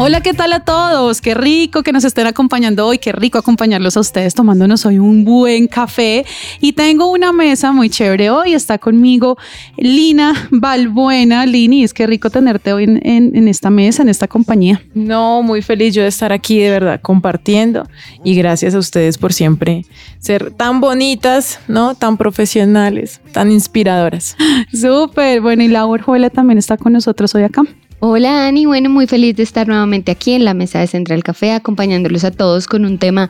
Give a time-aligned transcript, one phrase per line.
[0.00, 1.20] Hola, ¿qué tal a todos?
[1.20, 5.24] Qué rico que nos estén acompañando hoy, qué rico acompañarlos a ustedes tomándonos hoy un
[5.24, 6.24] buen café.
[6.60, 9.36] Y tengo una mesa muy chévere hoy, está conmigo
[9.76, 11.44] Lina Balbuena.
[11.46, 14.80] Lini, es que rico tenerte hoy en, en- en esta mesa, en esta compañía.
[14.94, 17.88] No, muy feliz yo de estar aquí de verdad compartiendo
[18.22, 19.84] y gracias a ustedes por siempre
[20.20, 21.96] ser tan bonitas, ¿no?
[21.96, 24.36] Tan profesionales, tan inspiradoras.
[24.72, 27.62] Súper, bueno, y Laura Orjuela también está con nosotros hoy acá.
[28.00, 31.50] Hola Ani, bueno, muy feliz de estar nuevamente aquí en la mesa de Central Café
[31.50, 33.28] acompañándolos a todos con un tema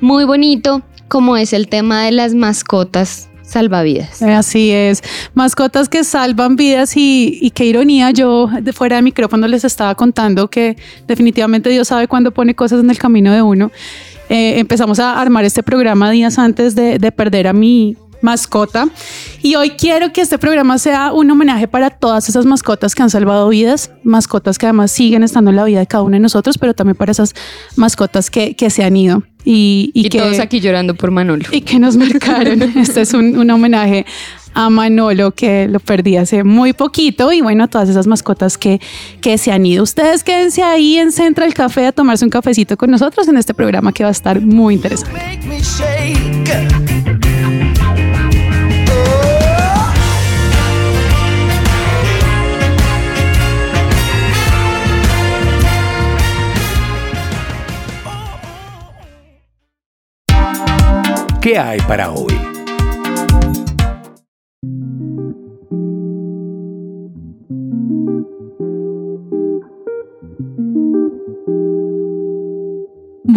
[0.00, 4.20] muy bonito como es el tema de las mascotas salvavidas.
[4.20, 5.04] Así es,
[5.34, 10.50] mascotas que salvan vidas y, qué ironía, yo de fuera de micrófono les estaba contando
[10.50, 13.70] que definitivamente Dios sabe cuándo pone cosas en el camino de uno.
[14.28, 18.88] Eh, empezamos a armar este programa días antes de perder a mi mascota
[19.42, 23.10] y hoy quiero que este programa sea un homenaje para todas esas mascotas que han
[23.10, 26.58] salvado vidas, mascotas que además siguen estando en la vida de cada uno de nosotros,
[26.58, 27.34] pero también para esas
[27.76, 31.44] mascotas que, que se han ido y, y Y, que todos aquí llorando por Manolo.
[31.50, 32.62] y que nos marcaron.
[32.76, 34.04] Este es un, un homenaje
[34.54, 38.80] a Manolo que lo perdí hace muy poquito y bueno, a todas esas mascotas que,
[39.20, 39.82] que se han ido.
[39.84, 43.92] Ustedes quédense ahí en Central Café a tomarse un cafecito con nosotros en este programa
[43.92, 45.18] que va a estar muy interesante.
[61.40, 62.47] ¿Qué hay para hoy?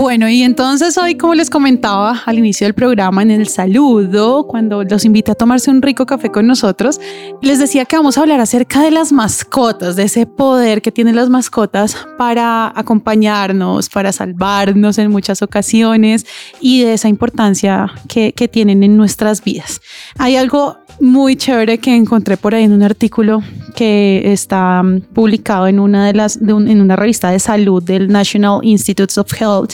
[0.01, 4.83] Bueno, y entonces hoy, como les comentaba al inicio del programa, en el saludo, cuando
[4.83, 6.99] los invité a tomarse un rico café con nosotros,
[7.43, 11.15] les decía que vamos a hablar acerca de las mascotas, de ese poder que tienen
[11.15, 16.25] las mascotas para acompañarnos, para salvarnos en muchas ocasiones
[16.59, 19.81] y de esa importancia que, que tienen en nuestras vidas.
[20.17, 23.41] Hay algo muy chévere que encontré por ahí en un artículo
[23.75, 27.81] que está mm, publicado en una de las de un- en una revista de salud
[27.81, 29.73] del National Institutes of Health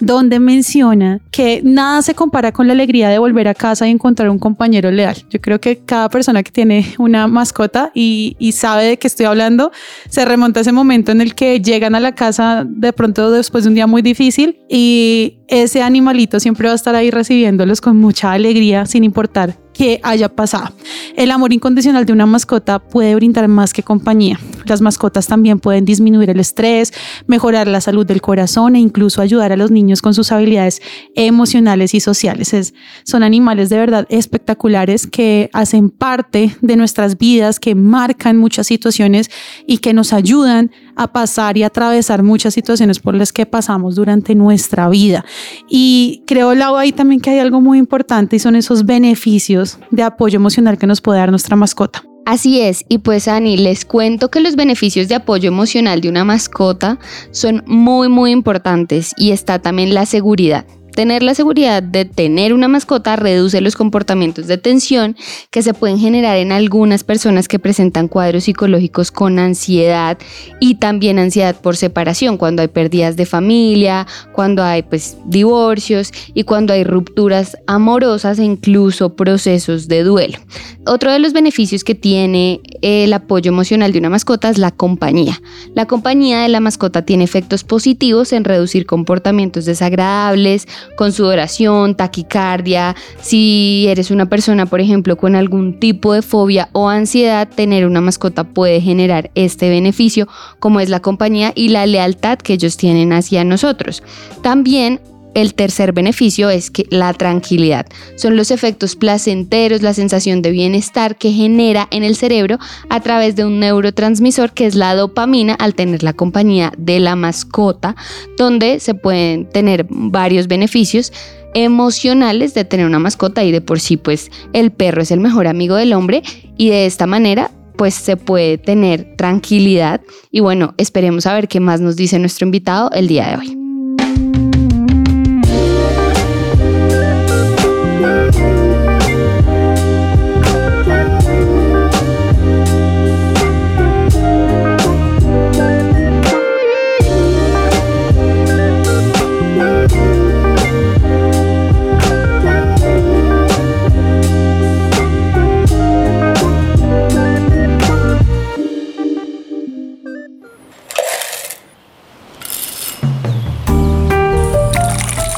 [0.00, 4.28] donde menciona que nada se compara con la alegría de volver a casa y encontrar
[4.28, 5.16] un compañero leal.
[5.30, 9.26] Yo creo que cada persona que tiene una mascota y, y sabe de qué estoy
[9.26, 9.70] hablando,
[10.08, 13.64] se remonta a ese momento en el que llegan a la casa de pronto después
[13.64, 17.96] de un día muy difícil y ese animalito siempre va a estar ahí recibiéndolos con
[17.96, 20.74] mucha alegría sin importar que haya pasado.
[21.16, 24.38] El amor incondicional de una mascota puede brindar más que compañía.
[24.66, 26.92] Las mascotas también pueden disminuir el estrés,
[27.28, 30.82] mejorar la salud del corazón e incluso ayudar a los niños con sus habilidades
[31.14, 32.52] emocionales y sociales.
[32.54, 32.74] Es-
[33.04, 39.30] son animales de verdad espectaculares que hacen parte de nuestras vidas, que marcan muchas situaciones
[39.66, 44.34] y que nos ayudan a pasar y atravesar muchas situaciones por las que pasamos durante
[44.34, 45.24] nuestra vida.
[45.68, 50.02] Y creo, Lau, ahí también que hay algo muy importante y son esos beneficios de
[50.02, 52.02] apoyo emocional que nos puede dar nuestra mascota.
[52.24, 56.24] Así es, y pues Ani, les cuento que los beneficios de apoyo emocional de una
[56.24, 56.98] mascota
[57.30, 60.66] son muy muy importantes y está también la seguridad.
[60.98, 65.14] Tener la seguridad de tener una mascota reduce los comportamientos de tensión
[65.52, 70.18] que se pueden generar en algunas personas que presentan cuadros psicológicos con ansiedad
[70.58, 76.42] y también ansiedad por separación, cuando hay pérdidas de familia, cuando hay pues divorcios y
[76.42, 80.38] cuando hay rupturas amorosas e incluso procesos de duelo.
[80.84, 85.40] Otro de los beneficios que tiene el apoyo emocional de una mascota es la compañía.
[85.74, 90.66] La compañía de la mascota tiene efectos positivos en reducir comportamientos desagradables,
[90.96, 92.96] con sudoración, taquicardia.
[93.20, 98.00] Si eres una persona, por ejemplo, con algún tipo de fobia o ansiedad, tener una
[98.00, 100.28] mascota puede generar este beneficio,
[100.58, 104.02] como es la compañía y la lealtad que ellos tienen hacia nosotros.
[104.42, 105.00] También
[105.34, 107.86] el tercer beneficio es que la tranquilidad.
[108.16, 112.58] Son los efectos placenteros, la sensación de bienestar que genera en el cerebro
[112.88, 117.16] a través de un neurotransmisor que es la dopamina al tener la compañía de la
[117.16, 117.96] mascota,
[118.36, 121.12] donde se pueden tener varios beneficios
[121.54, 125.46] emocionales de tener una mascota y de por sí pues el perro es el mejor
[125.46, 126.22] amigo del hombre
[126.56, 130.00] y de esta manera pues se puede tener tranquilidad
[130.30, 133.67] y bueno, esperemos a ver qué más nos dice nuestro invitado el día de hoy.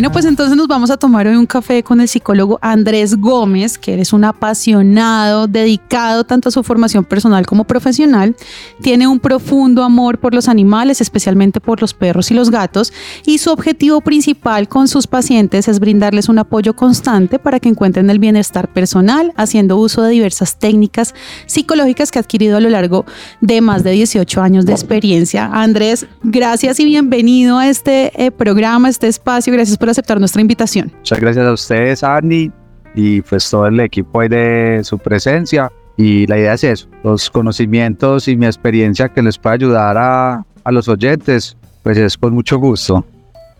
[0.00, 3.76] Bueno, pues entonces nos vamos a tomar hoy un café con el psicólogo Andrés Gómez,
[3.76, 8.34] que eres un apasionado, dedicado tanto a su formación personal como profesional.
[8.80, 12.94] Tiene un profundo amor por los animales, especialmente por los perros y los gatos,
[13.26, 18.08] y su objetivo principal con sus pacientes es brindarles un apoyo constante para que encuentren
[18.08, 21.14] el bienestar personal, haciendo uso de diversas técnicas
[21.44, 23.04] psicológicas que ha adquirido a lo largo
[23.42, 25.50] de más de 18 años de experiencia.
[25.52, 29.52] Andrés, gracias y bienvenido a este eh, programa, a este espacio.
[29.52, 30.92] Gracias por aceptar nuestra invitación.
[30.98, 32.50] Muchas gracias a ustedes, Andy,
[32.94, 35.70] y pues todo el equipo ahí de su presencia.
[35.96, 40.44] Y la idea es eso, los conocimientos y mi experiencia que les pueda ayudar a,
[40.64, 43.04] a los oyentes, pues es con mucho gusto.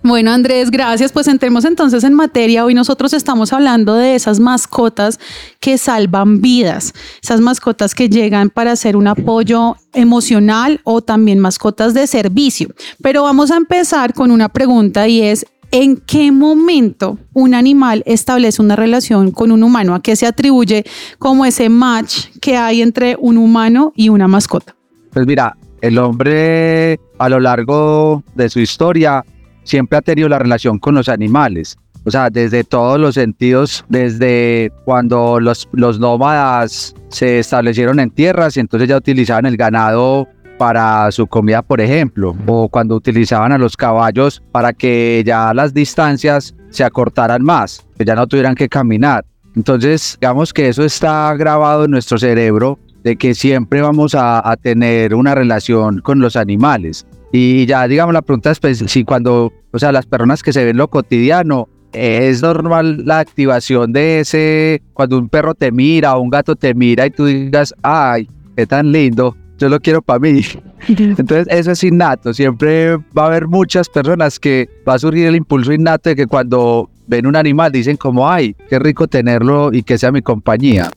[0.02, 1.12] Bueno, Andrés, gracias.
[1.12, 2.64] Pues entremos entonces en materia.
[2.64, 5.20] Hoy nosotros estamos hablando de esas mascotas
[5.60, 11.92] que salvan vidas, esas mascotas que llegan para hacer un apoyo emocional o también mascotas
[11.92, 12.68] de servicio.
[13.02, 18.62] Pero vamos a empezar con una pregunta y es, ¿en qué momento un animal establece
[18.62, 19.94] una relación con un humano?
[19.94, 20.84] ¿A qué se atribuye
[21.18, 24.74] como ese match que hay entre un humano y una mascota?
[25.12, 29.24] Pues mira, el hombre a lo largo de su historia
[29.64, 31.76] siempre ha tenido la relación con los animales.
[32.04, 38.56] O sea, desde todos los sentidos, desde cuando los, los nómadas se establecieron en tierras
[38.56, 40.26] y entonces ya utilizaban el ganado
[40.60, 45.72] para su comida, por ejemplo, o cuando utilizaban a los caballos para que ya las
[45.72, 49.24] distancias se acortaran más, que ya no tuvieran que caminar.
[49.56, 55.14] Entonces, digamos que eso está grabado en nuestro cerebro de que siempre vamos a, tener
[55.14, 57.06] una relación con los animales.
[57.32, 60.62] Y ya, digamos, la pregunta es, pues, si cuando, o sea, las personas que se
[60.62, 66.28] ven lo cotidiano, es normal la activación de ese, cuando un perro te mira un
[66.28, 70.42] gato te mira y tú digas, ay, qué tan lindo, yo lo quiero para mí.
[70.88, 72.34] Entonces, eso es innato.
[72.34, 76.26] Siempre va a haber muchas personas que va a surgir el impulso innato de que
[76.26, 80.90] cuando ven un animal dicen como, ay, qué rico tenerlo y que sea mi compañía.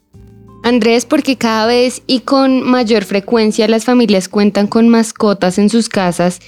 [0.64, 5.90] Andrés, porque cada vez y con mayor frecuencia las familias cuentan con mascotas en sus
[5.90, 6.40] casas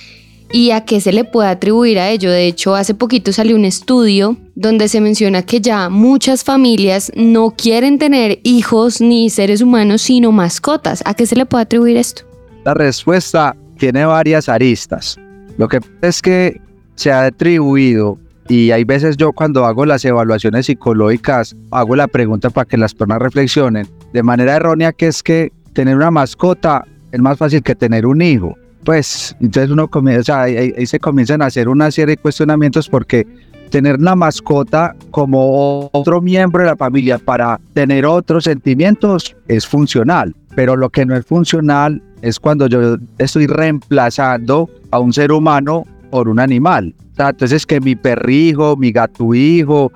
[0.56, 2.31] y a qué se le puede atribuir a ello.
[2.31, 7.52] De hecho, hace poquito salió un estudio donde se menciona que ya muchas familias no
[7.52, 11.04] quieren tener hijos ni seres humanos, sino mascotas.
[11.06, 12.24] ¿A qué se le puede atribuir esto?
[12.63, 15.18] La respuesta tiene varias aristas.
[15.57, 16.62] Lo que es que
[16.96, 18.18] se ha atribuido
[18.48, 22.94] y hay veces yo cuando hago las evaluaciones psicológicas hago la pregunta para que las
[22.94, 27.75] personas reflexionen de manera errónea que es que tener una mascota es más fácil que
[27.75, 28.56] tener un hijo.
[28.86, 32.88] Pues entonces uno comienza, o sea, ahí, se comienzan a hacer una serie de cuestionamientos
[32.88, 33.26] porque
[33.72, 40.36] tener una mascota como otro miembro de la familia para tener otros sentimientos es funcional,
[40.56, 45.84] pero lo que no es funcional es cuando yo estoy reemplazando a un ser humano
[46.12, 46.94] por un animal.
[47.18, 49.92] Entonces que mi perrijo, mi gato hijo,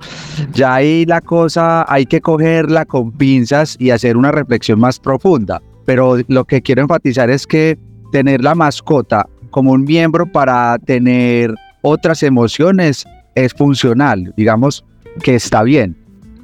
[0.52, 5.62] ya ahí la cosa hay que cogerla con pinzas y hacer una reflexión más profunda.
[5.84, 7.78] Pero lo que quiero enfatizar es que
[8.10, 14.84] tener la mascota como un miembro para tener otras emociones es funcional, digamos
[15.22, 15.96] que está bien.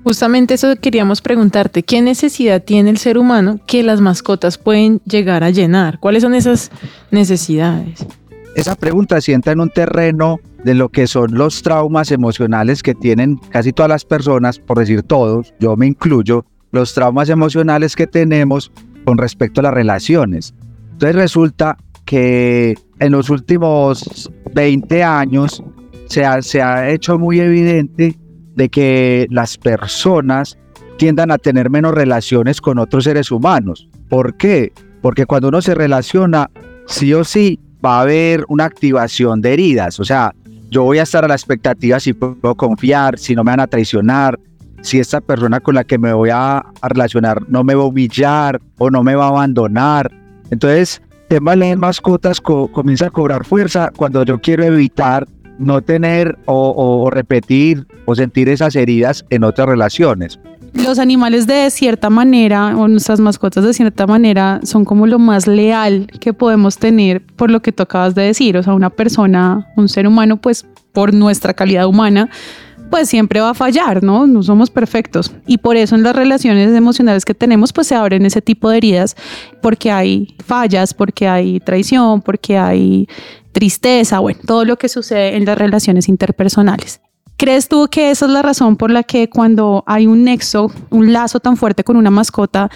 [0.04, 5.42] Justamente eso queríamos preguntarte, ¿qué necesidad tiene el ser humano que las mascotas pueden llegar
[5.42, 5.98] a llenar?
[5.98, 6.70] ¿Cuáles son esas
[7.10, 8.06] necesidades?
[8.54, 13.36] Esa pregunta sienta en un terreno de lo que son los traumas emocionales que tienen
[13.50, 18.70] casi todas las personas, por decir todos, yo me incluyo, los traumas emocionales que tenemos
[19.04, 20.54] con respecto a las relaciones.
[20.96, 21.76] Entonces resulta
[22.06, 25.62] que en los últimos 20 años
[26.06, 28.16] se ha, se ha hecho muy evidente
[28.54, 30.56] de que las personas
[30.96, 33.90] tiendan a tener menos relaciones con otros seres humanos.
[34.08, 34.72] ¿Por qué?
[35.02, 36.50] Porque cuando uno se relaciona,
[36.86, 40.00] sí o sí va a haber una activación de heridas.
[40.00, 40.34] O sea,
[40.70, 43.66] yo voy a estar a la expectativa si puedo confiar, si no me van a
[43.66, 44.40] traicionar,
[44.80, 48.62] si esta persona con la que me voy a, relacionar no me va a humillar
[48.78, 50.10] o no me va a abandonar.
[50.50, 55.26] Entonces, tema de mascotas co- comienza a cobrar fuerza cuando yo quiero evitar
[55.58, 60.38] no tener o- o repetir o sentir esas heridas en otras relaciones.
[60.74, 65.46] Los animales de cierta manera, o nuestras mascotas de cierta manera, son como lo más
[65.46, 68.58] leal que podemos tener por lo que tú acabas de decir.
[68.58, 72.28] O sea, una persona, un ser humano, pues por nuestra calidad humana,
[72.90, 74.26] pues siempre va a fallar, ¿no?
[74.26, 75.32] No somos perfectos.
[75.46, 78.78] Y por eso en las relaciones emocionales que tenemos, pues se abren ese tipo de
[78.78, 79.16] heridas,
[79.60, 83.08] porque hay fallas, porque hay traición, porque hay
[83.52, 87.00] tristeza, bueno, todo lo que sucede en las relaciones interpersonales.
[87.38, 91.12] ¿Crees tú que esa es la razón por la que cuando hay un nexo, un
[91.12, 92.70] lazo tan fuerte con una mascota,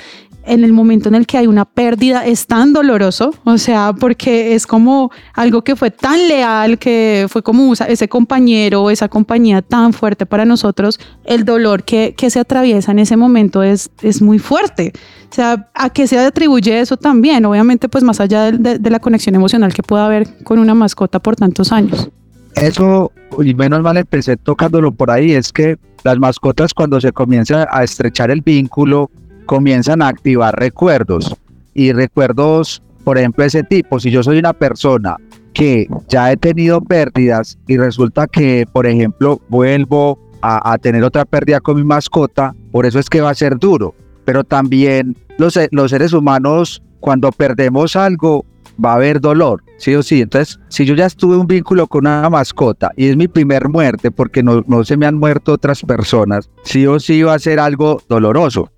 [0.51, 4.55] en el momento en el que hay una pérdida es tan doloroso, o sea, porque
[4.57, 9.93] es como algo que fue tan leal, que fue como ese compañero, esa compañía tan
[9.93, 14.41] fuerte para nosotros, el dolor que, que se atraviesa en ese momento es, es muy
[14.41, 14.93] fuerte.
[15.31, 17.45] O sea, ¿a qué se atribuye eso también?
[17.45, 21.21] Obviamente, pues más allá de, de la conexión emocional que pueda haber con una mascota
[21.21, 22.11] por tantos años.
[22.57, 23.13] Eso,
[23.45, 27.85] y menos mal empecé tocándolo por ahí, es que las mascotas cuando se comienza a
[27.85, 29.11] estrechar el vínculo,
[29.51, 31.35] comienzan a activar recuerdos
[31.75, 33.99] y recuerdos, por ejemplo, ese tipo.
[33.99, 35.17] Si yo soy una persona
[35.53, 41.59] que ya he tenido pérdidas y resulta que, por ejemplo, vuelvo a, tener otra pérdida
[41.59, 43.93] con mi mascota, por eso es que va a ser duro.
[44.25, 48.45] Pero también los, los seres humanos, cuando perdemos algo,
[48.83, 50.21] va a haber dolor, sí o sí.
[50.21, 54.13] Entonces, si yo ya estuve un vínculo con una mascota y es mi primer muerte
[54.13, 57.59] porque no, no se me han muerto otras personas, sí o sí va a ser
[57.59, 58.71] algo doloroso.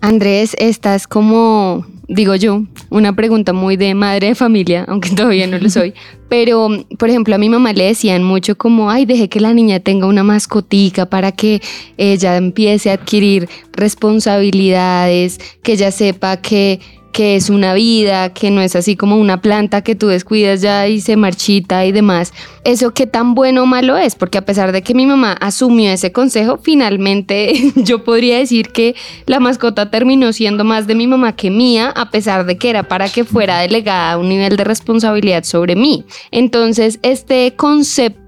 [0.00, 5.46] Andrés, esta es como, digo yo, una pregunta muy de madre de familia, aunque todavía
[5.46, 5.94] no lo soy.
[6.28, 9.80] Pero, por ejemplo, a mi mamá le decían mucho como, ay, deje que la niña
[9.80, 11.60] tenga una mascotica para que
[11.98, 16.80] ella empiece a adquirir responsabilidades, que ella sepa que
[17.12, 20.86] que es una vida, que no es así como una planta que tú descuidas ya
[20.88, 22.32] y se marchita y demás.
[22.64, 25.90] Eso qué tan bueno o malo es, porque a pesar de que mi mamá asumió
[25.90, 28.94] ese consejo, finalmente yo podría decir que
[29.26, 32.84] la mascota terminó siendo más de mi mamá que mía, a pesar de que era
[32.84, 36.04] para que fuera delegada un nivel de responsabilidad sobre mí.
[36.30, 38.20] Entonces, este concepto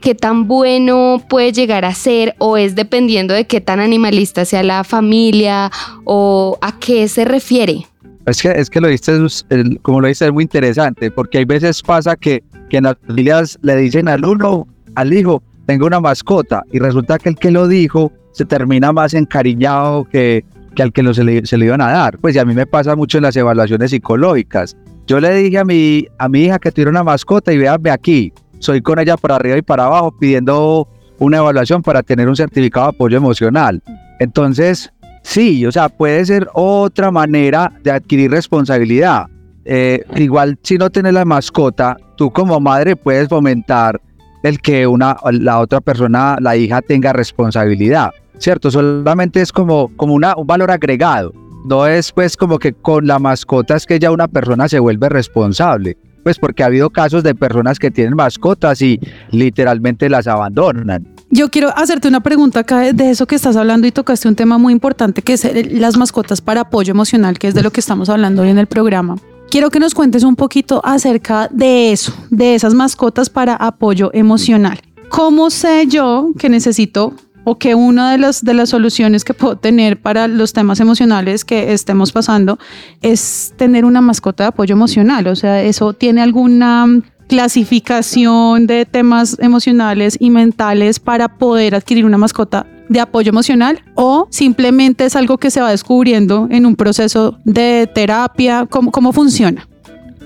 [0.00, 4.62] qué tan bueno puede llegar a ser o es dependiendo de qué tan animalista sea
[4.62, 5.70] la familia
[6.04, 7.86] o a qué se refiere.
[8.26, 9.46] Es que, es que lo dices,
[9.82, 13.56] como lo dices, es muy interesante, porque hay veces pasa que, que en las familias
[13.62, 14.66] le dicen al uno,
[14.96, 19.14] al hijo, tengo una mascota, y resulta que el que lo dijo se termina más
[19.14, 22.18] encariñado que, que al que lo, se, le, se le iban a dar.
[22.18, 24.76] Pues y a mí me pasa mucho en las evaluaciones psicológicas.
[25.06, 28.32] Yo le dije a mi, a mi hija que tuviera una mascota y véanme aquí,
[28.58, 32.86] soy con ella para arriba y para abajo pidiendo una evaluación para tener un certificado
[32.86, 33.82] de apoyo emocional.
[34.18, 34.92] Entonces,
[35.26, 39.26] Sí, o sea, puede ser otra manera de adquirir responsabilidad.
[39.64, 44.00] Eh, igual si no tienes la mascota, tú como madre puedes fomentar
[44.44, 48.70] el que una, la otra persona, la hija, tenga responsabilidad, ¿cierto?
[48.70, 51.32] Solamente es como, como una, un valor agregado.
[51.64, 55.08] No es pues como que con la mascota es que ya una persona se vuelve
[55.08, 59.00] responsable, pues porque ha habido casos de personas que tienen mascotas y
[59.32, 61.15] literalmente las abandonan.
[61.30, 64.58] Yo quiero hacerte una pregunta acá de eso que estás hablando y tocaste un tema
[64.58, 68.08] muy importante que es las mascotas para apoyo emocional, que es de lo que estamos
[68.08, 69.16] hablando hoy en el programa.
[69.50, 74.80] Quiero que nos cuentes un poquito acerca de eso, de esas mascotas para apoyo emocional.
[75.08, 79.56] ¿Cómo sé yo que necesito o que una de las, de las soluciones que puedo
[79.56, 82.58] tener para los temas emocionales que estemos pasando
[83.02, 85.26] es tener una mascota de apoyo emocional?
[85.26, 92.18] O sea, ¿eso tiene alguna clasificación de temas emocionales y mentales para poder adquirir una
[92.18, 97.38] mascota de apoyo emocional o simplemente es algo que se va descubriendo en un proceso
[97.44, 98.66] de terapia?
[98.68, 99.66] ¿Cómo, cómo funciona?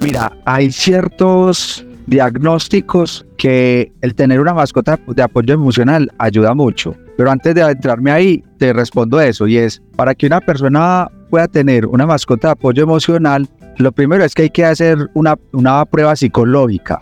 [0.01, 6.95] Mira, hay ciertos diagnósticos que el tener una mascota de apoyo emocional ayuda mucho.
[7.17, 11.47] Pero antes de adentrarme ahí, te respondo eso y es, para que una persona pueda
[11.49, 13.49] tener una mascota de apoyo emocional,
[13.79, 17.01] lo primero es que hay que hacer una, una prueba psicológica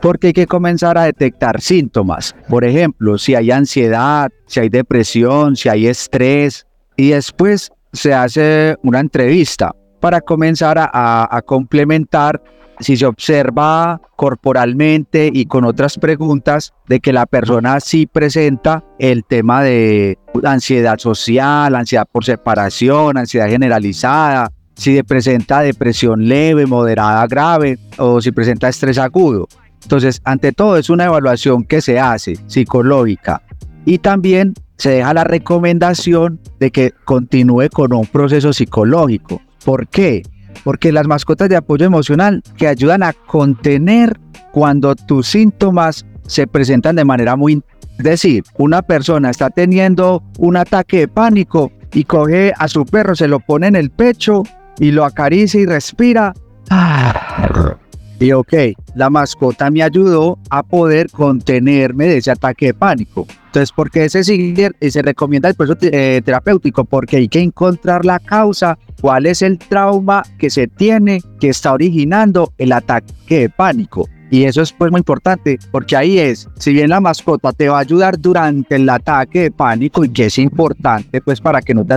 [0.00, 2.34] porque hay que comenzar a detectar síntomas.
[2.48, 6.66] Por ejemplo, si hay ansiedad, si hay depresión, si hay estrés.
[6.96, 10.88] Y después se hace una entrevista para comenzar a,
[11.30, 12.42] a, complementar
[12.80, 19.24] si se observa corporalmente y con otras preguntas de que la persona sí presenta el
[19.24, 27.78] tema de ansiedad social, ansiedad por separación, ansiedad generalizada, si presenta depresión leve, moderada, grave
[27.98, 29.48] o si presenta estrés agudo.
[29.82, 33.42] Entonces, ante todo es una evaluación que se hace psicológica
[33.84, 39.40] y también se deja la recomendación de que continúe con un proceso psicológico.
[39.64, 40.22] ¿Por qué?
[40.64, 44.18] Porque las mascotas de apoyo emocional que ayudan a contener
[44.52, 47.62] cuando tus síntomas se presentan de manera muy...
[47.98, 53.14] Es decir, una persona está teniendo un ataque de pánico y coge a su perro,
[53.14, 54.42] se lo pone en el pecho
[54.78, 56.34] y lo acaricia y respira.
[56.70, 57.76] Ah.
[58.22, 58.54] Y ok,
[58.94, 63.26] la mascota me ayudó a poder contenerme de ese ataque de pánico.
[63.46, 66.84] Entonces, ¿por qué se sigue y se recomienda el proceso eh, terapéutico?
[66.84, 71.72] Porque hay que encontrar la causa, cuál es el trauma que se tiene que está
[71.72, 74.08] originando el ataque de pánico.
[74.30, 77.78] Y eso es pues muy importante porque ahí es, si bien la mascota te va
[77.78, 81.84] a ayudar durante el ataque de pánico y que es importante pues para que no
[81.84, 81.94] te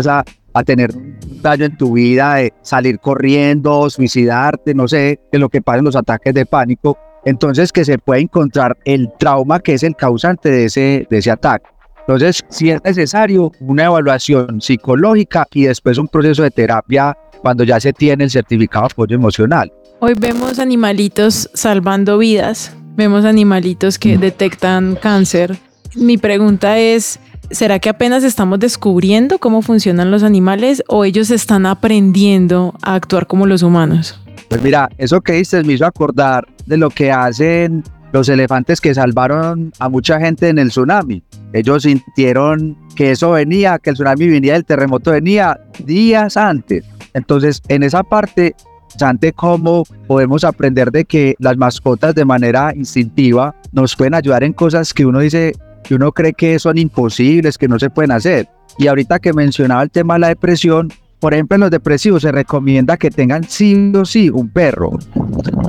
[0.55, 5.49] a, tener un daño en tu vida de salir corriendo, suicidarte, no sé, de lo
[5.49, 9.73] que pasa en los ataques de pánico, entonces que se puede encontrar el trauma que
[9.73, 11.65] es el causante de ese, de ese ataque.
[12.07, 17.79] Entonces, si es necesario, una evaluación psicológica y después un proceso de terapia cuando ya
[17.79, 19.73] se tiene el certificado de apoyo emocional.
[19.99, 25.57] Hoy vemos animalitos salvando vidas, vemos animalitos que detectan cáncer.
[25.95, 27.19] Mi pregunta es,
[27.51, 33.27] ¿será que apenas estamos descubriendo cómo funcionan los animales o ellos están aprendiendo a actuar
[33.27, 34.19] como los humanos?
[34.49, 38.93] Pues mira, eso que dices me hizo acordar de lo que hacen los elefantes que
[38.93, 41.21] salvaron a mucha gente en el tsunami.
[41.51, 46.85] Ellos sintieron que eso venía, que el tsunami venía, el terremoto venía días antes.
[47.13, 48.55] Entonces, en esa parte,
[48.95, 54.53] interesante cómo podemos aprender de que las mascotas de manera instintiva nos pueden ayudar en
[54.53, 55.53] cosas que uno dice,
[55.85, 58.47] que uno cree que son imposibles, que no se pueden hacer.
[58.77, 62.31] Y ahorita que mencionaba el tema de la depresión, por ejemplo, en los depresivos se
[62.31, 64.91] recomienda que tengan sí o sí un perro,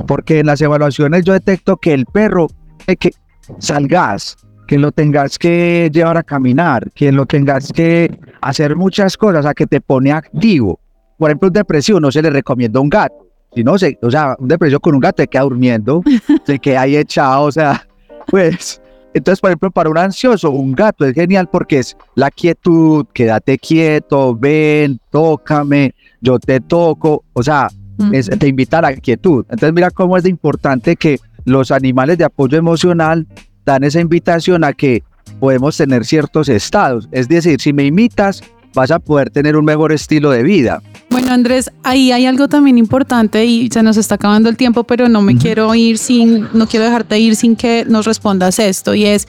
[0.07, 2.47] porque en las evaluaciones yo detecto que el perro,
[2.87, 3.11] eh, que
[3.59, 4.35] salgas,
[4.67, 9.53] que lo tengas que llevar a caminar, que lo tengas que hacer muchas cosas, a
[9.53, 10.79] que te pone activo.
[11.17, 13.15] Por ejemplo, un depresivo no se le recomienda un gato.
[13.55, 16.03] Si no, se, o sea, un depresivo con un gato te queda durmiendo,
[16.45, 17.87] se queda ahí echado, o sea,
[18.27, 18.81] pues.
[19.17, 23.57] Entonces, por ejemplo, para un ansioso, un gato es genial porque es la quietud, quédate
[23.57, 27.67] quieto, ven, tócame, yo te toco, o sea,
[28.13, 29.43] es- te invita a la quietud.
[29.49, 33.25] Entonces, mira cómo es de importante que los animales de apoyo emocional
[33.65, 35.03] dan esa invitación a que
[35.39, 37.07] podemos tener ciertos estados.
[37.11, 38.41] Es decir, si me imitas,
[38.73, 40.81] vas a poder tener un mejor estilo de vida.
[41.27, 45.09] Bueno, Andrés, ahí hay algo también importante y se nos está acabando el tiempo, pero
[45.09, 49.03] no me quiero ir sin, no quiero dejarte ir sin que nos respondas esto y
[49.03, 49.27] es,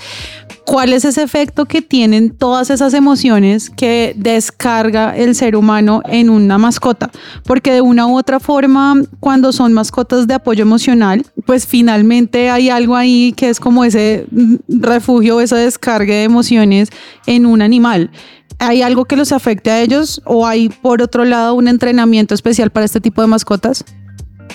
[0.64, 6.30] ¿cuál es ese efecto que tienen todas esas emociones que descarga el ser humano en
[6.30, 7.10] una mascota?
[7.42, 12.70] Porque de una u otra forma, cuando son mascotas de apoyo emocional, pues finalmente hay
[12.70, 16.90] algo ahí que es como ese mm, refugio, esa descarga de emociones
[17.26, 18.12] en un animal.
[18.58, 22.70] ¿Hay algo que los afecte a ellos o hay por otro lado un entrenamiento especial
[22.70, 23.84] para este tipo de mascotas?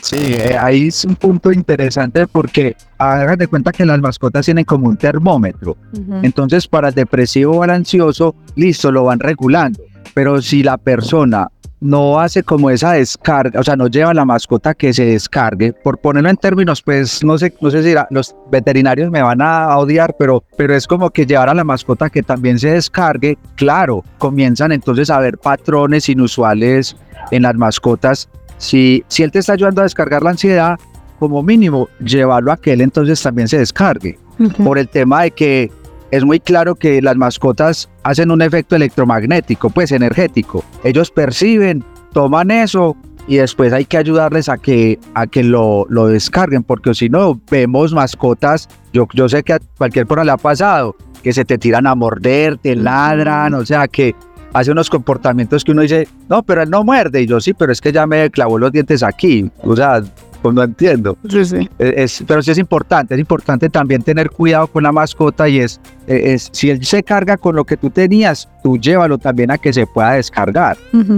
[0.02, 4.66] Sí, eh, ahí es un punto interesante porque hagan de cuenta que las mascotas tienen
[4.66, 5.78] como un termómetro.
[6.22, 9.82] Entonces, para el depresivo o el ansioso, listo, lo van regulando.
[10.14, 11.48] Pero si la persona
[11.84, 15.98] no hace como esa descarga, o sea, no lleva la mascota que se descargue, por
[15.98, 19.78] ponerlo en términos, pues no sé, no sé si la- los veterinarios me van a
[19.78, 24.04] odiar, pero, pero es como que llevar a la mascota que también se descargue, claro,
[24.18, 26.96] comienzan entonces a ver patrones inusuales
[27.32, 28.30] en las mascotas.
[28.58, 30.80] Si, si él te está ayudando a descargar la ansiedad,
[31.20, 34.18] como mínimo, llevarlo a que él entonces también se descargue.
[34.64, 35.72] Por el tema de que
[36.14, 40.64] es muy claro que las mascotas hacen un efecto electromagnético, pues energético.
[40.84, 42.96] Ellos perciben, toman eso
[43.28, 47.42] y después hay que ayudarles a que, a que lo, lo descarguen, porque si no,
[47.50, 51.58] vemos mascotas, yo, yo sé que a cualquier persona le ha pasado, que se te
[51.58, 54.14] tiran a morder, te ladran, o sea que
[54.54, 57.72] hace unos comportamientos que uno dice, no, pero él no muerde, y yo sí, pero
[57.72, 60.04] es que ya me clavó los dientes aquí, o sea,
[60.44, 61.18] pues no entiendo.
[61.28, 61.70] Sí, sí.
[61.80, 65.80] Es- pero sí es importante, es importante también tener cuidado con la mascota y es,
[66.06, 69.58] eh, es si él se carga con lo que tú tenías, tú llévalo también a
[69.58, 70.78] que se pueda descargar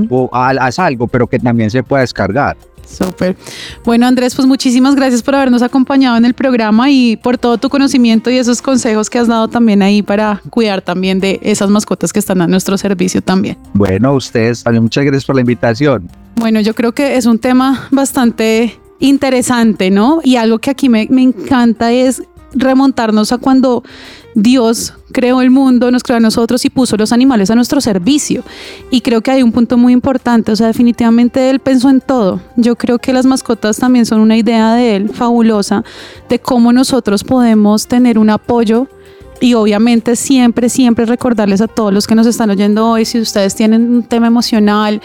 [0.09, 2.55] o ha- haz algo, pero que también se pueda descargar.
[2.87, 3.35] Súper.
[3.83, 7.67] Bueno, Andrés, pues muchísimas gracias por habernos acompañado en el programa y por todo tu
[7.67, 12.13] conocimiento y esos consejos que has dado también ahí para cuidar también de esas mascotas
[12.13, 13.57] que están a nuestro servicio también.
[13.73, 16.07] Bueno, ustedes también muchas gracias por la invitación.
[16.35, 20.21] Bueno, yo creo que es un tema bastante interesante, ¿no?
[20.23, 22.23] Y algo que aquí me, me encanta es
[22.55, 23.83] remontarnos a cuando
[24.33, 28.43] Dios creó el mundo, nos creó a nosotros y puso los animales a nuestro servicio.
[28.91, 32.41] Y creo que hay un punto muy importante, o sea, definitivamente Él pensó en todo.
[32.57, 35.83] Yo creo que las mascotas también son una idea de Él fabulosa,
[36.27, 38.87] de cómo nosotros podemos tener un apoyo
[39.41, 43.55] y obviamente siempre, siempre recordarles a todos los que nos están oyendo hoy, si ustedes
[43.55, 45.01] tienen un tema emocional,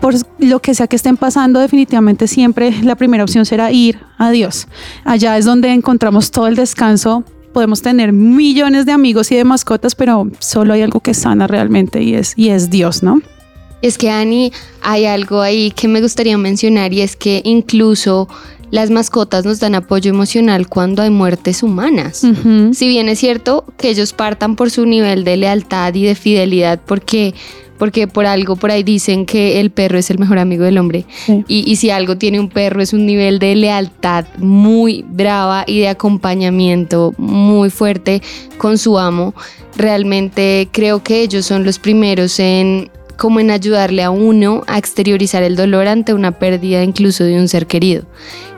[0.00, 4.30] por lo que sea que estén pasando, definitivamente siempre la primera opción será ir a
[4.30, 4.68] Dios.
[5.04, 7.24] Allá es donde encontramos todo el descanso.
[7.52, 12.02] Podemos tener millones de amigos y de mascotas, pero solo hay algo que sana realmente
[12.02, 13.20] y es, y es Dios, ¿no?
[13.82, 18.28] Es que, Ani, hay algo ahí que me gustaría mencionar y es que incluso
[18.70, 22.26] las mascotas nos dan apoyo emocional cuando hay muertes humanas.
[22.72, 26.80] Si bien es cierto que ellos partan por su nivel de lealtad y de fidelidad
[26.84, 27.34] porque
[27.78, 31.06] porque por algo por ahí dicen que el perro es el mejor amigo del hombre.
[31.24, 31.44] Sí.
[31.48, 35.80] Y, y si algo tiene un perro es un nivel de lealtad muy brava y
[35.80, 38.20] de acompañamiento muy fuerte
[38.58, 39.34] con su amo.
[39.76, 45.42] Realmente creo que ellos son los primeros en como en ayudarle a uno a exteriorizar
[45.42, 48.04] el dolor ante una pérdida incluso de un ser querido.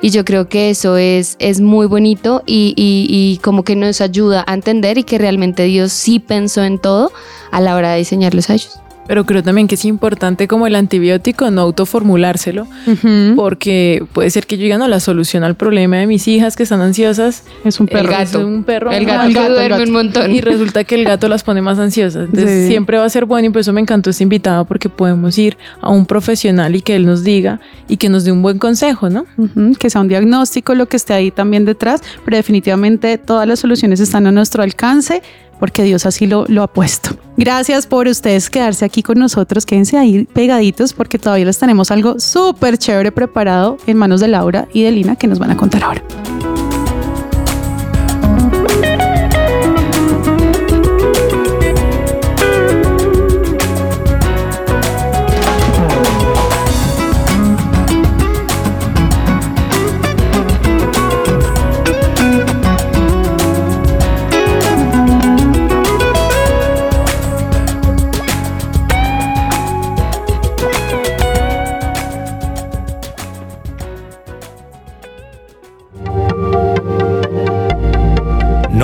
[0.00, 4.44] Y yo creo que eso es, es muy bonito y, y- como que nos ayuda
[4.46, 7.10] a entender y que realmente Dios sí pensó en todo
[7.50, 8.78] a la hora de diseñarlos a ellos.
[9.06, 13.34] Pero creo también que es importante como el antibiótico no autoformulárselo, Ujú.
[13.36, 16.62] porque puede ser que yo diga, no, la solución al problema de mis hijas que
[16.62, 18.10] están ansiosas Es un El perro.
[18.10, 18.38] gato.
[18.38, 18.90] es un perro.
[18.92, 19.82] El gato, el duerme gato.
[19.82, 20.30] un montón.
[20.34, 22.26] Y resulta que el gato las pone más ansiosas.
[22.26, 22.68] Entonces Sí.
[22.68, 25.56] siempre va a ser bueno y por eso me encantó este invitado porque podemos ir
[25.80, 29.10] a un profesional y que él nos diga y que nos dé un buen consejo,
[29.10, 29.26] ¿no?
[29.36, 33.58] Ujú, que sea un diagnóstico, lo que esté ahí también detrás, pero definitivamente todas las
[33.58, 35.22] soluciones están a nuestro alcance
[35.62, 37.10] porque Dios así lo, lo ha puesto.
[37.36, 42.18] Gracias por ustedes quedarse aquí con nosotros, quédense ahí pegaditos porque todavía les tenemos algo
[42.18, 45.84] súper chévere preparado en manos de Laura y de Lina que nos van a contar
[45.84, 46.02] ahora.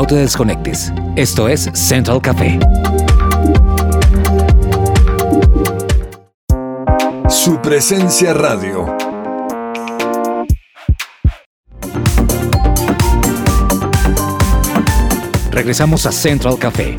[0.09, 0.90] Te desconectes.
[1.16, 2.59] Esto es Central Café.
[7.29, 8.87] Su presencia radio.
[15.51, 16.97] Regresamos a Central Café.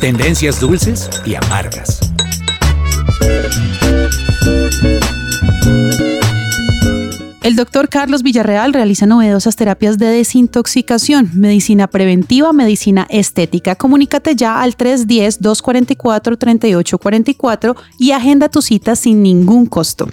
[0.00, 2.05] Tendencias dulces y amargas.
[7.46, 13.76] El doctor Carlos Villarreal realiza novedosas terapias de desintoxicación, medicina preventiva, medicina estética.
[13.76, 20.08] Comunícate ya al 310-244-3844 y agenda tu cita sin ningún costo.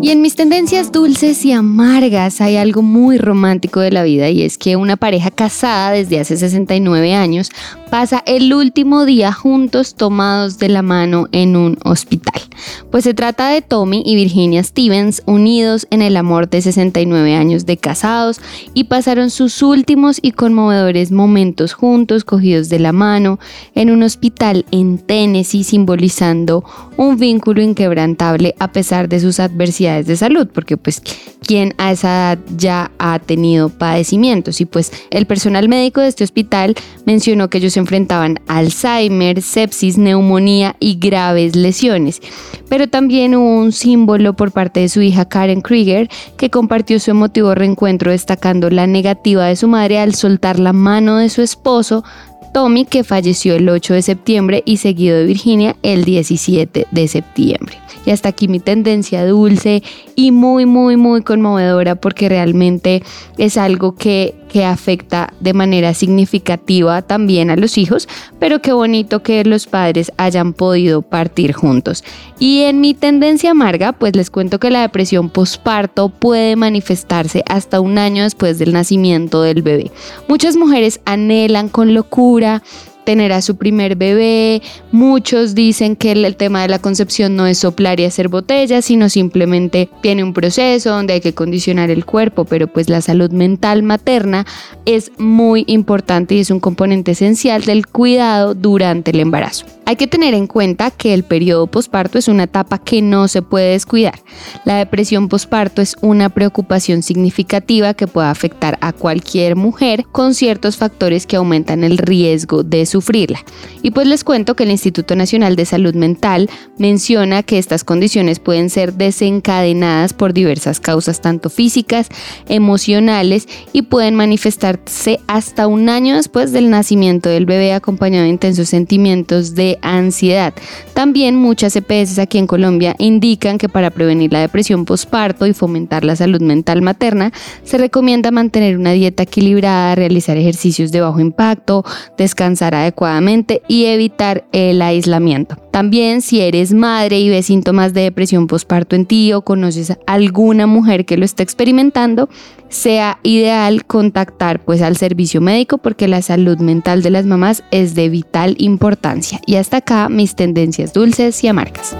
[0.00, 4.40] Y en mis tendencias dulces y amargas hay algo muy romántico de la vida y
[4.40, 7.50] es que una pareja casada desde hace 69 años
[7.90, 12.49] pasa el último día juntos tomados de la mano en un hospital.
[12.90, 17.66] Pues se trata de Tommy y Virginia Stevens unidos en el amor de 69 años
[17.66, 18.40] de casados
[18.74, 23.38] y pasaron sus últimos y conmovedores momentos juntos cogidos de la mano
[23.74, 26.64] en un hospital en Tennessee simbolizando
[26.96, 31.02] un vínculo inquebrantable a pesar de sus adversidades de salud, porque pues
[31.46, 36.24] quien a esa edad ya ha tenido padecimientos y pues el personal médico de este
[36.24, 36.74] hospital
[37.06, 42.20] mencionó que ellos se enfrentaban a Alzheimer, sepsis, neumonía y graves lesiones.
[42.68, 47.10] Pero también hubo un símbolo por parte de su hija Karen Krieger que compartió su
[47.10, 52.04] emotivo reencuentro destacando la negativa de su madre al soltar la mano de su esposo
[52.52, 57.76] Tommy, que falleció el 8 de septiembre, y seguido de Virginia el 17 de septiembre.
[58.04, 59.82] Y hasta aquí mi tendencia dulce
[60.16, 63.02] y muy, muy, muy conmovedora porque realmente
[63.38, 68.08] es algo que, que afecta de manera significativa también a los hijos,
[68.40, 72.02] pero qué bonito que los padres hayan podido partir juntos.
[72.40, 77.80] Y en mi tendencia amarga, pues les cuento que la depresión posparto puede manifestarse hasta
[77.80, 79.92] un año después del nacimiento del bebé.
[80.26, 82.62] Muchas mujeres anhelan con locura
[83.10, 84.62] tener a su primer bebé.
[84.92, 88.84] Muchos dicen que el, el tema de la concepción no es soplar y hacer botellas,
[88.84, 93.32] sino simplemente tiene un proceso donde hay que condicionar el cuerpo, pero pues la salud
[93.32, 94.46] mental materna
[94.84, 99.66] es muy importante y es un componente esencial del cuidado durante el embarazo.
[99.90, 103.42] Hay que tener en cuenta que el periodo posparto es una etapa que no se
[103.42, 104.20] puede descuidar.
[104.64, 110.76] La depresión posparto es una preocupación significativa que puede afectar a cualquier mujer con ciertos
[110.76, 113.40] factores que aumentan el riesgo de sufrirla.
[113.82, 118.38] Y pues les cuento que el Instituto Nacional de Salud Mental menciona que estas condiciones
[118.38, 122.08] pueden ser desencadenadas por diversas causas tanto físicas,
[122.48, 128.68] emocionales y pueden manifestarse hasta un año después del nacimiento del bebé acompañado de intensos
[128.68, 130.54] sentimientos de ansiedad.
[130.94, 136.04] También muchas EPS aquí en Colombia indican que para prevenir la depresión postparto y fomentar
[136.04, 137.32] la salud mental materna,
[137.64, 141.84] se recomienda mantener una dieta equilibrada, realizar ejercicios de bajo impacto,
[142.16, 145.56] descansar adecuadamente y evitar el aislamiento.
[145.70, 149.98] También si eres madre y ves síntomas de depresión postparto en ti o conoces a
[150.06, 152.28] alguna mujer que lo está experimentando,
[152.68, 157.94] sea ideal contactar pues al servicio médico porque la salud mental de las mamás es
[157.94, 159.40] de vital importancia.
[159.46, 161.96] Y hasta acá mis tendencias dulces y amargas.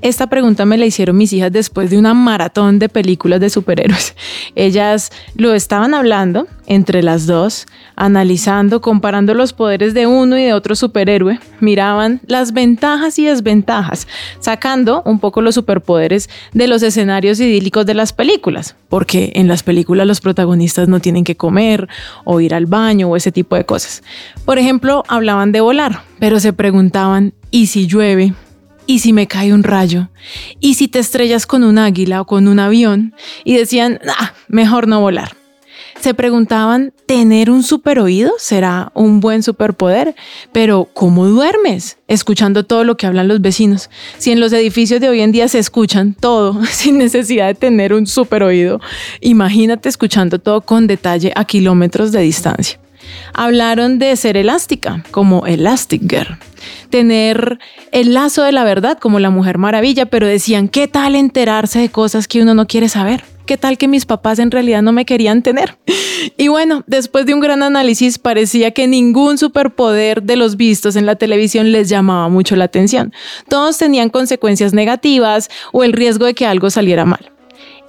[0.03, 4.15] Esta pregunta me la hicieron mis hijas después de una maratón de películas de superhéroes.
[4.55, 10.53] Ellas lo estaban hablando entre las dos, analizando, comparando los poderes de uno y de
[10.53, 14.07] otro superhéroe, miraban las ventajas y desventajas,
[14.41, 19.63] sacando un poco los superpoderes de los escenarios idílicos de las películas, porque en las
[19.63, 21.89] películas los protagonistas no tienen que comer
[22.25, 24.03] o ir al baño o ese tipo de cosas.
[24.45, 28.35] Por ejemplo, hablaban de volar, pero se preguntaban, ¿y si llueve?
[28.87, 30.09] ¿Y si me cae un rayo?
[30.61, 33.15] ¿Y si te estrellas con un águila o con un avión?
[33.45, 35.37] Y decían, ah, mejor no volar.
[36.01, 40.15] Se preguntaban, ¿tener un super oído será un buen superpoder?
[40.53, 41.99] Pero, ¿cómo duermes?
[42.07, 43.91] Escuchando todo lo que hablan los vecinos.
[44.19, 47.93] Si en los edificios de hoy en día se escuchan todo sin necesidad de tener
[47.93, 48.81] un super oído,
[49.21, 52.79] imagínate escuchando todo con detalle a kilómetros de distancia.
[53.35, 56.39] Hablaron de ser elástica, como Elastic Girl.
[56.91, 57.59] Tener
[57.93, 61.89] el lazo de la verdad, como la Mujer Maravilla, pero decían, ¿qué tal enterarse de
[61.89, 63.25] cosas que uno no quiere saber?
[63.47, 65.77] ¿Qué tal que mis papás en realidad no me querían tener?
[66.39, 71.07] Y bueno, después de un gran análisis parecía que ningún superpoder de los vistos en
[71.07, 73.13] la televisión les llamaba mucho la atención.
[73.49, 77.36] Todos tenían consecuencias negativas o el riesgo de que algo saliera mal.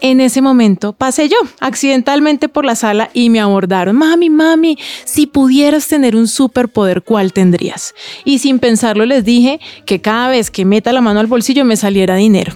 [0.01, 5.25] En ese momento pasé yo accidentalmente por la sala y me abordaron, mami, mami, si
[5.27, 7.95] pudieras tener un superpoder, ¿cuál tendrías?
[8.23, 11.77] Y sin pensarlo les dije que cada vez que meta la mano al bolsillo me
[11.77, 12.53] saliera dinero.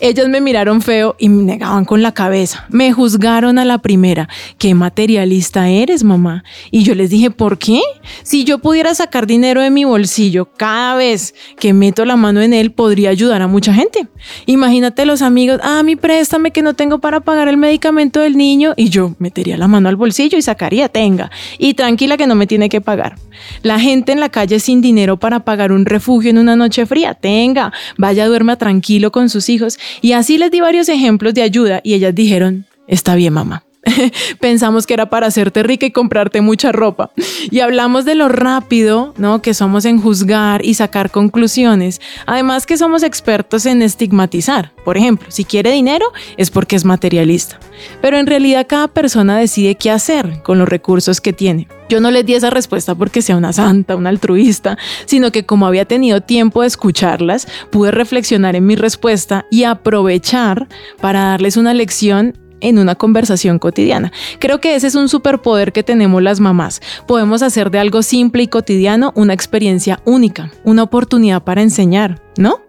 [0.00, 2.66] Ellas me miraron feo y me negaban con la cabeza.
[2.68, 4.28] Me juzgaron a la primera.
[4.58, 6.44] ¿Qué materialista eres, mamá?
[6.70, 7.80] Y yo les dije, ¿por qué?
[8.22, 12.52] Si yo pudiera sacar dinero de mi bolsillo cada vez que meto la mano en
[12.52, 14.06] él, podría ayudar a mucha gente.
[14.46, 18.74] Imagínate los amigos, ah, mi préstame que no tengo para pagar el medicamento del niño.
[18.76, 21.30] Y yo metería la mano al bolsillo y sacaría, tenga.
[21.58, 23.16] Y tranquila que no me tiene que pagar.
[23.62, 27.14] La gente en la calle sin dinero para pagar un refugio en una noche fría,
[27.14, 27.72] tenga.
[27.96, 31.94] Vaya, duerma tranquilo con sus hijos y así les di varios ejemplos de ayuda y
[31.94, 33.65] ellas dijeron, está bien mamá.
[34.40, 37.10] Pensamos que era para hacerte rica y comprarte mucha ropa.
[37.50, 39.42] Y hablamos de lo rápido, ¿no?
[39.42, 42.00] Que somos en juzgar y sacar conclusiones.
[42.26, 44.72] Además que somos expertos en estigmatizar.
[44.84, 47.58] Por ejemplo, si quiere dinero es porque es materialista.
[48.00, 51.68] Pero en realidad cada persona decide qué hacer con los recursos que tiene.
[51.88, 55.66] Yo no les di esa respuesta porque sea una santa, una altruista, sino que como
[55.66, 60.66] había tenido tiempo de escucharlas, pude reflexionar en mi respuesta y aprovechar
[61.00, 64.12] para darles una lección en una conversación cotidiana.
[64.38, 66.80] Creo que ese es un superpoder que tenemos las mamás.
[67.06, 72.66] Podemos hacer de algo simple y cotidiano una experiencia única, una oportunidad para enseñar, ¿no?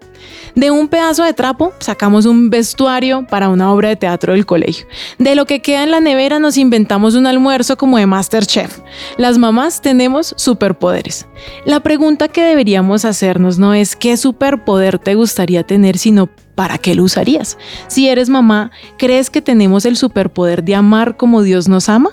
[0.55, 4.87] De un pedazo de trapo sacamos un vestuario para una obra de teatro del colegio.
[5.19, 8.79] De lo que queda en la nevera nos inventamos un almuerzo como de Masterchef.
[9.17, 11.27] Las mamás tenemos superpoderes.
[11.65, 16.95] La pregunta que deberíamos hacernos no es qué superpoder te gustaría tener, sino ¿para qué
[16.95, 17.57] lo usarías?
[17.87, 22.09] Si eres mamá, ¿crees que tenemos el superpoder de amar como Dios nos ama?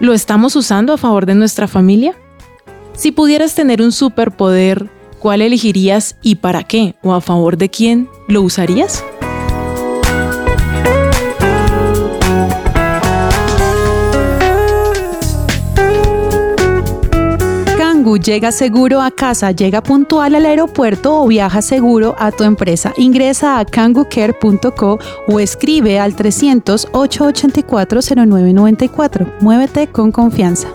[0.00, 2.14] ¿Lo estamos usando a favor de nuestra familia?
[2.94, 6.94] Si pudieras tener un superpoder, ¿Cuál elegirías y para qué?
[7.02, 9.02] ¿O a favor de quién lo usarías?
[18.14, 22.92] Llega seguro a casa, llega puntual al aeropuerto o viaja seguro a tu empresa.
[22.96, 29.26] Ingresa a kangucare.co o escribe al 300 884 0994.
[29.40, 30.68] Muévete con confianza.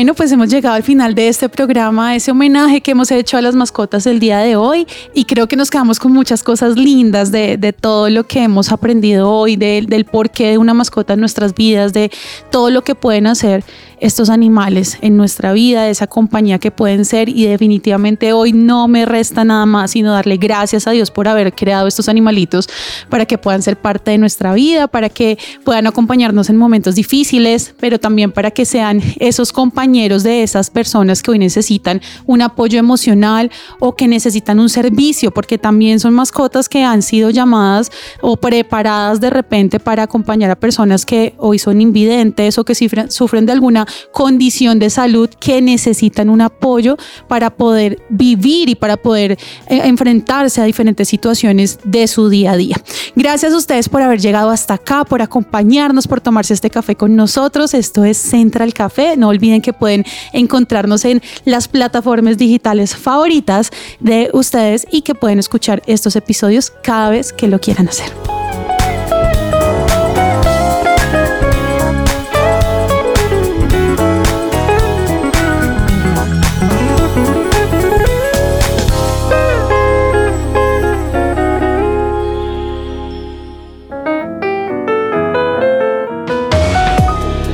[0.00, 3.42] Bueno, pues hemos llegado al final de este programa, ese homenaje que hemos hecho a
[3.42, 7.30] las mascotas el día de hoy y creo que nos quedamos con muchas cosas lindas
[7.30, 11.20] de, de todo lo que hemos aprendido hoy, de, del porqué de una mascota en
[11.20, 12.10] nuestras vidas, de
[12.50, 13.62] todo lo que pueden hacer
[14.00, 18.88] estos animales en nuestra vida, de esa compañía que pueden ser y definitivamente hoy no
[18.88, 22.68] me resta nada más sino darle gracias a Dios por haber creado estos animalitos
[23.08, 27.74] para que puedan ser parte de nuestra vida, para que puedan acompañarnos en momentos difíciles,
[27.78, 29.52] pero también para que sean esos
[29.90, 33.50] compañeros de esas personas que hoy necesitan un apoyo emocional
[33.80, 39.20] o que necesitan un servicio, porque también son mascotas que han sido llamadas o preparadas
[39.20, 42.76] de repente para acompañar a personas que hoy son invidentes o que
[43.08, 48.96] sufren de alguna condición de salud que necesitan un apoyo para poder vivir y para
[48.96, 49.38] poder eh,
[49.86, 52.76] enfrentarse a diferentes situaciones de su día a día.
[53.16, 57.16] Gracias a ustedes por haber llegado hasta acá, por acompañarnos, por tomarse este café con
[57.16, 57.74] nosotros.
[57.74, 59.16] Esto es Central Café.
[59.16, 65.40] No olviden que pueden encontrarnos en las plataformas digitales favoritas de ustedes y que pueden
[65.40, 68.39] escuchar estos episodios cada vez que lo quieran hacer.